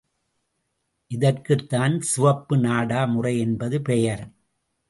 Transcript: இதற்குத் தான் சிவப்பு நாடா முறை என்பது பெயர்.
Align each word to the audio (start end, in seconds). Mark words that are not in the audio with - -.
இதற்குத் 1.11 1.69
தான் 1.69 1.99
சிவப்பு 2.01 2.57
நாடா 2.57 3.05
முறை 3.05 3.39
என்பது 3.39 3.81
பெயர். 3.81 4.23